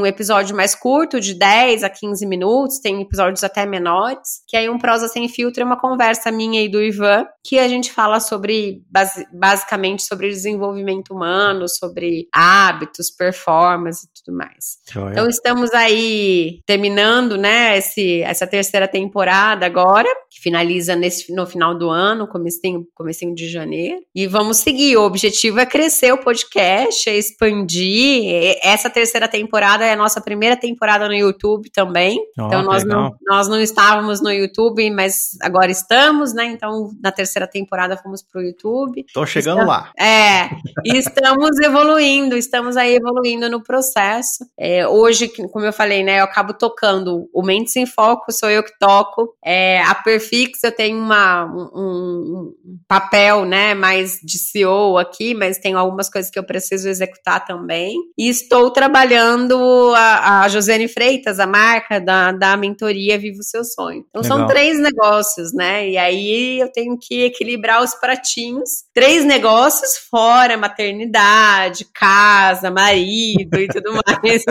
[0.00, 4.70] um, episódio mais curto, de 10 a 15 minutos, tem episódios até menores, que aí
[4.70, 8.18] um Prosa Sem Filtro é uma conversa minha e do Ivan, que a gente fala
[8.18, 14.78] sobre, base, basicamente, sobre desenvolvimento humano, sobre hábitos, performance e tudo mais.
[14.90, 15.12] Joia.
[15.12, 21.76] Então estamos aí terminando, né, esse, essa terceira temporada agora, que finaliza nesse, no final
[21.76, 27.08] do ano, comecinho, comecinho de janeiro, e vamos seguir, o objetivo é crescer o podcast,
[27.08, 28.56] é expandir.
[28.62, 32.18] Essa terceira temporada é a nossa primeira temporada no YouTube também.
[32.38, 36.46] Oh, então nós não, nós não estávamos no YouTube, mas agora estamos, né?
[36.46, 39.04] Então na terceira temporada fomos para o YouTube.
[39.12, 39.92] Tô chegando estamos, lá.
[39.98, 40.50] É,
[40.84, 44.44] estamos evoluindo, estamos aí evoluindo no processo.
[44.58, 46.20] É, hoje, como eu falei, né?
[46.20, 49.11] Eu acabo tocando o Mentes em Foco, sou eu que toco.
[49.44, 52.54] É, a Perfix, eu tenho uma, um, um
[52.88, 53.74] papel, né?
[53.74, 57.96] Mais de CEO aqui mas tem algumas coisas que eu preciso executar também.
[58.18, 63.64] E estou trabalhando a, a Josiane Freitas, a marca da, da mentoria Viva o Seu
[63.64, 64.04] Sonho.
[64.08, 64.38] Então Legal.
[64.38, 65.88] são três negócios, né?
[65.88, 68.84] E aí eu tenho que equilibrar os pratinhos.
[68.94, 74.44] Três negócios fora maternidade, casa, marido e tudo mais.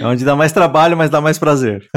[0.00, 1.88] é onde dá mais trabalho, mas dá mais prazer.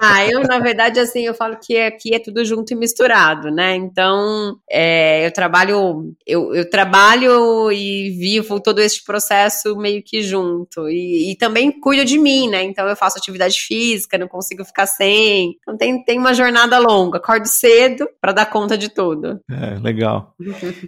[0.00, 3.74] ah, eu, na verdade, assim, eu falo que aqui é tudo junto e misturado, né?
[3.74, 10.88] Então, é, eu trabalho, eu, eu trabalho e vivo todo esse processo meio que junto.
[10.88, 12.62] E, e, também cuido de mim, né?
[12.62, 15.56] Então eu faço atividade física, não consigo ficar sem.
[15.60, 17.18] Então tem, tem uma jornada longa.
[17.18, 19.40] Acordo cedo para dar conta de tudo.
[19.50, 20.34] É, legal.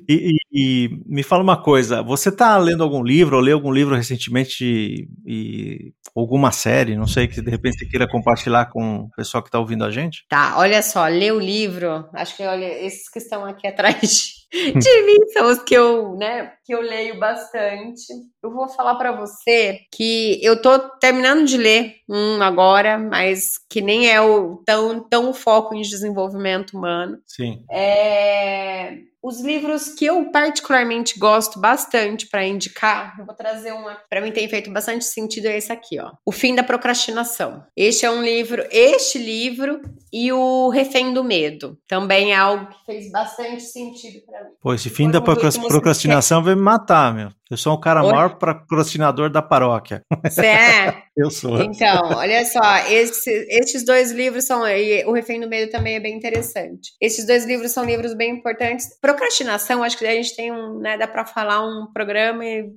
[0.09, 3.73] e, e, e, me fala uma coisa: você está lendo algum livro ou leu algum
[3.73, 9.11] livro recentemente e alguma série, não sei, que de repente você queira compartilhar com o
[9.11, 10.25] pessoal que está ouvindo a gente?
[10.29, 15.03] Tá, olha só, ler o livro, acho que olha, esses que estão aqui atrás de,
[15.03, 18.07] mim são os que eu, né, que eu leio bastante.
[18.43, 23.81] Eu vou falar para você que eu tô terminando de ler um agora, mas que
[23.81, 27.19] nem é o tão, tão foco em desenvolvimento humano.
[27.27, 27.65] Sim.
[27.71, 34.21] É Os livros que eu particularmente gosto bastante para indicar, eu vou trazer uma, para
[34.21, 36.13] mim tem feito bastante sentido é esse aqui, ó.
[36.25, 37.65] O fim da procrastinação.
[37.77, 39.81] Este é um livro, este livro
[40.13, 41.77] e o Refém do Medo.
[41.89, 44.36] Também é algo que fez bastante sentido para mim.
[44.67, 47.31] Pô, esse fim da procrastinação vai me matar, meu.
[47.49, 48.13] Eu sou o cara Oi?
[48.13, 50.03] maior procrastinador da paróquia.
[50.25, 51.03] Você é?
[51.17, 51.63] Eu sou.
[51.63, 54.69] Então, olha só, esse, esses dois livros são.
[54.69, 56.93] E o Refém do Medo também é bem interessante.
[57.01, 58.87] Esses dois livros são livros bem importantes.
[59.01, 60.79] Procrastinação, acho que a gente tem um.
[60.79, 62.71] Né, dá para falar um programa e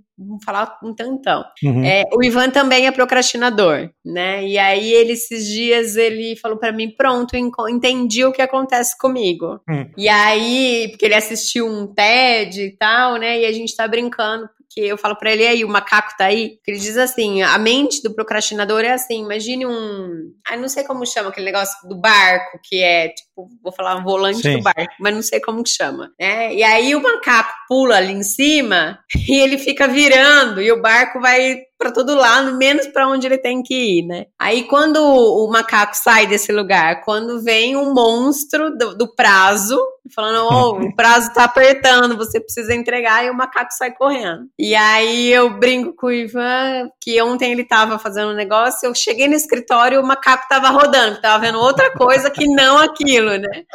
[0.46, 1.44] falar um tantão.
[1.62, 1.84] Uhum.
[1.84, 4.46] É, o Ivan também é procrastinador, né?
[4.46, 9.60] E aí, ele, esses dias, ele falou para mim: pronto, entendi o que acontece comigo.
[9.68, 9.92] Uhum.
[9.98, 13.42] E aí, porque ele assistiu um TED e tal, né?
[13.42, 16.60] E a gente tá brincando que eu falo para ele, aí, o macaco tá aí?
[16.64, 20.34] Que ele diz assim: a mente do procrastinador é assim, imagine um.
[20.48, 23.29] Ah, não sei como chama aquele negócio do barco, que é tipo,
[23.62, 24.58] vou falar um volante Sim.
[24.58, 26.12] do barco, mas não sei como que chama.
[26.20, 26.54] Né?
[26.54, 31.20] E aí o macaco pula ali em cima e ele fica virando, e o barco
[31.20, 34.26] vai para todo lado, menos para onde ele tem que ir, né?
[34.38, 39.80] Aí quando o macaco sai desse lugar, quando vem um monstro do, do prazo,
[40.14, 44.42] falando, oh, o prazo tá apertando, você precisa entregar, e o macaco sai correndo.
[44.60, 48.94] E aí eu brinco com o Ivan, que ontem ele tava fazendo um negócio, eu
[48.94, 53.29] cheguei no escritório e o macaco tava rodando, tava vendo outra coisa que não aquilo,
[53.38, 53.66] né?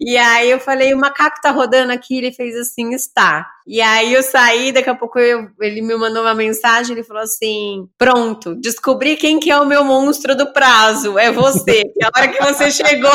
[0.00, 3.50] E aí eu falei, o macaco tá rodando aqui, ele fez assim, está.
[3.70, 7.22] E aí eu saí, daqui a pouco eu, ele me mandou uma mensagem, ele falou
[7.22, 11.82] assim: pronto, descobri quem que é o meu monstro do prazo, é você.
[11.96, 13.12] E a hora que você chegou.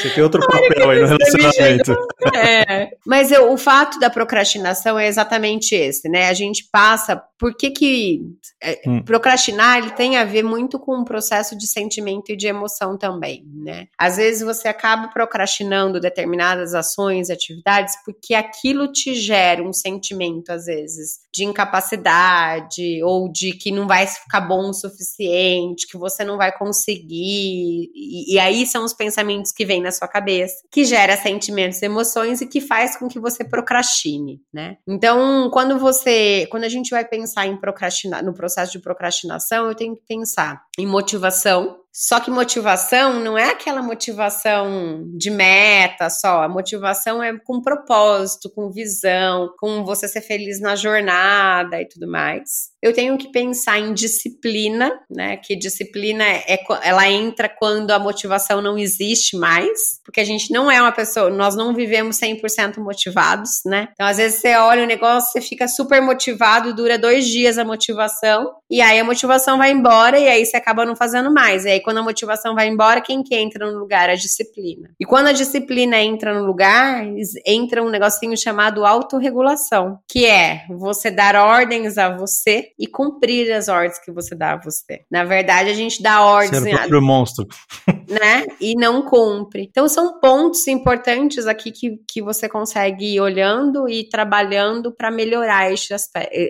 [0.00, 1.96] Você tem outro papel aí no relacionamento.
[2.34, 2.90] É.
[3.06, 6.28] Mas eu, o fato da procrastinação é exatamente esse, né?
[6.28, 7.22] A gente passa.
[7.38, 8.20] Por que que.
[8.62, 9.02] É, hum.
[9.02, 13.44] Procrastinar ele tem a ver muito com o processo de sentimento e de emoção também,
[13.54, 13.86] né?
[13.98, 20.66] Às vezes você acaba procrastinando determinadas ações, atividades, porque aquilo te gera um sentimento, às
[20.66, 26.36] vezes, de incapacidade ou de que não vai ficar bom o suficiente, que você não
[26.36, 27.90] vai conseguir.
[27.94, 32.40] E, e aí são os pensamentos que vêm na sua cabeça, que gera sentimentos, emoções
[32.40, 34.76] e que faz com que você procrastine, né?
[34.86, 39.74] Então, quando você, quando a gente vai pensar em procrastinar, no processo de procrastinação, eu
[39.74, 46.42] tenho que pensar em motivação, só que motivação não é aquela motivação de meta só.
[46.42, 52.10] A motivação é com propósito, com visão, com você ser feliz na jornada e tudo
[52.10, 52.73] mais.
[52.84, 55.38] Eu tenho que pensar em disciplina, né?
[55.38, 60.70] Que disciplina é, ela entra quando a motivação não existe mais, porque a gente não
[60.70, 63.88] é uma pessoa, nós não vivemos 100% motivados, né?
[63.94, 67.64] Então, às vezes você olha o negócio, você fica super motivado, dura dois dias a
[67.64, 71.64] motivação, e aí a motivação vai embora, e aí você acaba não fazendo mais.
[71.64, 74.10] E aí, quando a motivação vai embora, quem que entra no lugar?
[74.10, 74.90] A disciplina.
[75.00, 77.02] E quando a disciplina entra no lugar,
[77.46, 83.68] entra um negocinho chamado autorregulação, que é você dar ordens a você e cumprir as
[83.68, 85.04] ordens que você dá a você.
[85.10, 86.62] Na verdade, a gente dá ordens.
[86.62, 87.46] Ser o próprio monstro.
[88.06, 88.46] Né?
[88.60, 89.62] E não cumpre.
[89.62, 95.70] Então, são pontos importantes aqui que, que você consegue ir olhando e trabalhando para melhorar,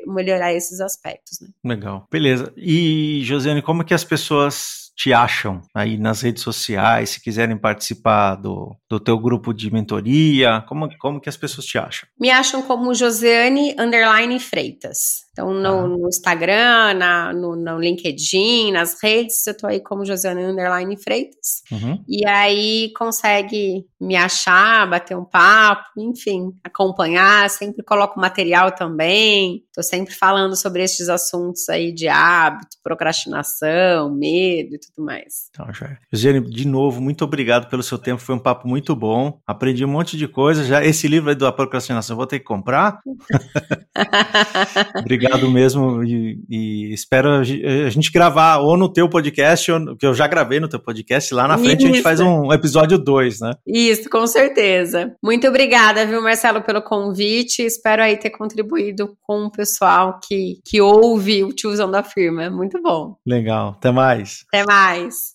[0.07, 1.41] melhorar esses aspectos.
[1.41, 1.49] Né?
[1.65, 2.07] Legal.
[2.11, 2.53] Beleza.
[2.57, 8.37] E, Josiane, como que as pessoas te acham aí nas redes sociais, se quiserem participar
[8.37, 12.09] do, do teu grupo de mentoria, como, como que as pessoas te acham?
[12.19, 15.25] Me acham como Josiane Underline Freitas.
[15.33, 15.89] Então, no, ah.
[15.89, 21.63] no Instagram, na, no, no, LinkedIn, nas redes, eu tô aí como Josiane Underline Freitas.
[21.73, 22.05] Uhum.
[22.09, 27.51] E aí consegue me achar, bater um papo, enfim, acompanhar.
[27.51, 29.65] Sempre coloco material também.
[29.75, 35.49] Tô sempre falando sobre esses assuntos aí de hábito, procrastinação, medo tudo mais.
[35.51, 35.97] Então, já.
[36.13, 38.21] Josiane, de novo, muito obrigado pelo seu tempo.
[38.21, 39.41] Foi um papo muito bom.
[39.47, 40.65] Aprendi um monte de coisa.
[40.65, 43.01] Já esse livro aí da procrastinação, vou ter que comprar.
[44.99, 50.15] obrigado mesmo e, e, espero a gente gravar ou no teu podcast, ou, que eu
[50.15, 51.87] já gravei no teu podcast, lá na frente Isso.
[51.87, 53.53] a gente faz um episódio 2, né?
[53.67, 55.15] Isso, com certeza.
[55.23, 57.63] Muito obrigada, viu, Marcelo, pelo convite.
[57.63, 62.51] Espero aí ter contribuído com o pessoal que, que ouve o tiozão da firma.
[62.51, 63.17] Muito bom.
[63.27, 63.75] Legal.
[63.77, 64.45] Até mais.
[64.53, 65.31] Até mais.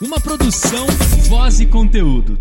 [0.00, 0.86] Uma produção,
[1.28, 2.38] voz e conteúdo.